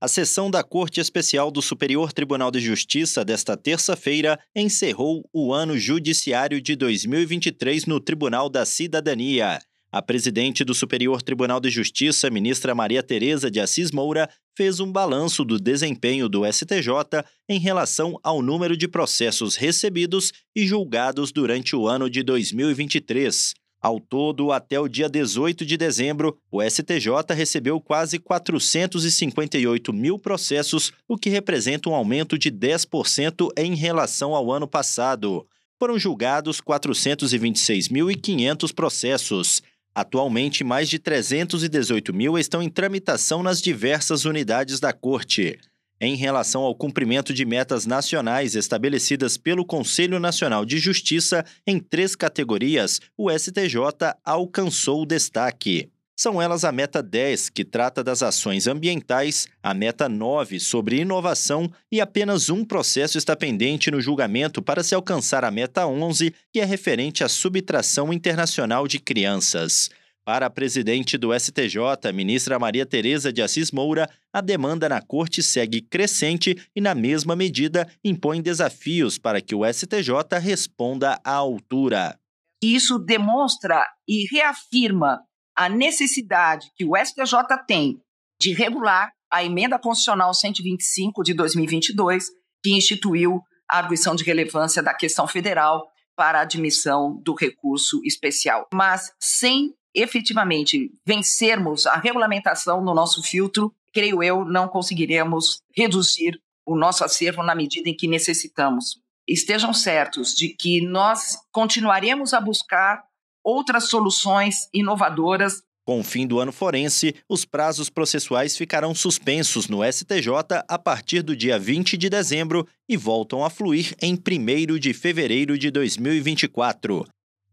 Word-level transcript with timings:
A 0.00 0.06
sessão 0.06 0.48
da 0.48 0.62
Corte 0.62 1.00
Especial 1.00 1.50
do 1.50 1.60
Superior 1.60 2.12
Tribunal 2.12 2.52
de 2.52 2.60
Justiça 2.60 3.24
desta 3.24 3.56
terça-feira 3.56 4.38
encerrou 4.54 5.28
o 5.32 5.52
ano 5.52 5.76
judiciário 5.76 6.60
de 6.62 6.76
2023 6.76 7.84
no 7.84 7.98
Tribunal 7.98 8.48
da 8.48 8.64
Cidadania. 8.64 9.58
A 9.90 10.00
presidente 10.00 10.62
do 10.62 10.72
Superior 10.72 11.20
Tribunal 11.20 11.58
de 11.58 11.68
Justiça, 11.68 12.30
ministra 12.30 12.76
Maria 12.76 13.02
Tereza 13.02 13.50
de 13.50 13.58
Assis 13.58 13.90
Moura, 13.90 14.30
fez 14.56 14.78
um 14.78 14.92
balanço 14.92 15.44
do 15.44 15.58
desempenho 15.58 16.28
do 16.28 16.46
STJ 16.46 17.24
em 17.48 17.58
relação 17.58 18.20
ao 18.22 18.40
número 18.40 18.76
de 18.76 18.86
processos 18.86 19.56
recebidos 19.56 20.32
e 20.54 20.64
julgados 20.64 21.32
durante 21.32 21.74
o 21.74 21.88
ano 21.88 22.08
de 22.08 22.22
2023. 22.22 23.52
Ao 23.80 24.00
todo, 24.00 24.50
até 24.50 24.80
o 24.80 24.88
dia 24.88 25.08
18 25.08 25.64
de 25.64 25.76
dezembro, 25.76 26.36
o 26.50 26.60
STJ 26.60 27.32
recebeu 27.32 27.80
quase 27.80 28.18
458 28.18 29.92
mil 29.92 30.18
processos, 30.18 30.92
o 31.06 31.16
que 31.16 31.30
representa 31.30 31.88
um 31.88 31.94
aumento 31.94 32.36
de 32.36 32.50
10% 32.50 33.50
em 33.56 33.76
relação 33.76 34.34
ao 34.34 34.50
ano 34.50 34.66
passado. 34.66 35.46
Foram 35.78 35.96
julgados 35.96 36.60
426.500 36.60 38.74
processos. 38.74 39.62
Atualmente, 39.94 40.64
mais 40.64 40.88
de 40.88 40.98
318 40.98 42.12
mil 42.12 42.36
estão 42.36 42.60
em 42.60 42.68
tramitação 42.68 43.44
nas 43.44 43.62
diversas 43.62 44.24
unidades 44.24 44.80
da 44.80 44.92
Corte. 44.92 45.56
Em 46.00 46.14
relação 46.14 46.62
ao 46.62 46.76
cumprimento 46.76 47.34
de 47.34 47.44
metas 47.44 47.84
nacionais 47.84 48.54
estabelecidas 48.54 49.36
pelo 49.36 49.64
Conselho 49.64 50.20
Nacional 50.20 50.64
de 50.64 50.78
Justiça 50.78 51.44
em 51.66 51.80
três 51.80 52.14
categorias, 52.14 53.00
o 53.16 53.28
STJ 53.30 54.14
alcançou 54.24 55.04
destaque. 55.04 55.90
São 56.16 56.42
elas 56.42 56.64
a 56.64 56.70
meta 56.70 57.02
10, 57.02 57.48
que 57.50 57.64
trata 57.64 58.02
das 58.02 58.22
ações 58.22 58.66
ambientais, 58.66 59.46
a 59.62 59.72
meta 59.74 60.08
9, 60.08 60.58
sobre 60.58 61.00
inovação, 61.00 61.70
e 61.90 62.00
apenas 62.00 62.48
um 62.48 62.64
processo 62.64 63.18
está 63.18 63.36
pendente 63.36 63.90
no 63.90 64.00
julgamento 64.00 64.60
para 64.60 64.82
se 64.82 64.94
alcançar 64.94 65.44
a 65.44 65.50
meta 65.50 65.86
11, 65.86 66.32
que 66.52 66.60
é 66.60 66.64
referente 66.64 67.22
à 67.22 67.28
subtração 67.28 68.12
internacional 68.12 68.88
de 68.88 68.98
crianças. 68.98 69.90
Para 70.28 70.44
a 70.44 70.50
presidente 70.50 71.16
do 71.16 71.32
STJ, 71.32 72.12
ministra 72.12 72.58
Maria 72.58 72.84
Tereza 72.84 73.32
de 73.32 73.40
Assis 73.40 73.72
Moura, 73.72 74.06
a 74.30 74.42
demanda 74.42 74.86
na 74.86 75.00
corte 75.00 75.42
segue 75.42 75.80
crescente 75.80 76.54
e, 76.76 76.82
na 76.82 76.94
mesma 76.94 77.34
medida, 77.34 77.90
impõe 78.04 78.42
desafios 78.42 79.16
para 79.16 79.40
que 79.40 79.54
o 79.54 79.64
STJ 79.64 80.38
responda 80.38 81.18
à 81.24 81.32
altura. 81.32 82.20
Isso 82.62 82.98
demonstra 82.98 83.82
e 84.06 84.26
reafirma 84.30 85.18
a 85.56 85.66
necessidade 85.66 86.70
que 86.76 86.84
o 86.84 86.94
STJ 86.94 87.64
tem 87.66 87.98
de 88.38 88.52
regular 88.52 89.10
a 89.32 89.42
emenda 89.42 89.78
constitucional 89.78 90.34
125 90.34 91.22
de 91.22 91.32
2022, 91.32 92.26
que 92.62 92.76
instituiu 92.76 93.40
a 93.66 93.78
arguição 93.78 94.14
de 94.14 94.24
relevância 94.24 94.82
da 94.82 94.92
questão 94.92 95.26
federal 95.26 95.88
para 96.14 96.40
a 96.40 96.42
admissão 96.42 97.18
do 97.24 97.34
recurso 97.34 97.98
especial. 98.04 98.68
Mas 98.74 99.10
sem 99.18 99.72
efetivamente 100.00 100.90
vencermos 101.04 101.86
a 101.86 101.96
regulamentação 101.96 102.82
no 102.82 102.94
nosso 102.94 103.22
filtro, 103.22 103.74
creio 103.92 104.22
eu, 104.22 104.44
não 104.44 104.68
conseguiremos 104.68 105.62
reduzir 105.74 106.40
o 106.64 106.76
nosso 106.76 107.02
acervo 107.02 107.42
na 107.42 107.54
medida 107.54 107.88
em 107.88 107.96
que 107.96 108.06
necessitamos. 108.06 109.00
Estejam 109.26 109.72
certos 109.72 110.34
de 110.34 110.50
que 110.50 110.80
nós 110.80 111.36
continuaremos 111.50 112.32
a 112.32 112.40
buscar 112.40 113.02
outras 113.42 113.88
soluções 113.88 114.68
inovadoras. 114.72 115.62
Com 115.84 116.00
o 116.00 116.04
fim 116.04 116.26
do 116.26 116.38
ano 116.38 116.52
forense, 116.52 117.14
os 117.26 117.46
prazos 117.46 117.88
processuais 117.88 118.56
ficarão 118.56 118.94
suspensos 118.94 119.68
no 119.68 119.80
STJ 119.82 120.28
a 120.68 120.78
partir 120.78 121.22
do 121.22 121.34
dia 121.34 121.58
20 121.58 121.96
de 121.96 122.10
dezembro 122.10 122.66
e 122.86 122.96
voltam 122.96 123.42
a 123.42 123.48
fluir 123.48 123.94
em 124.02 124.14
1 124.14 124.78
de 124.78 124.92
fevereiro 124.92 125.58
de 125.58 125.70
2024. 125.70 127.06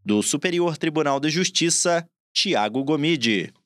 Do 0.04 0.22
Superior 0.22 0.78
Tribunal 0.78 1.20
de 1.20 1.30
Justiça, 1.30 2.06
Tiago 2.36 2.84
Gomide. 2.84 3.56